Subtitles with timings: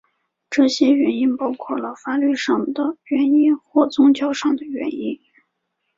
[0.49, 5.19] 这些原因包括了法律上的原因或宗教上的原因。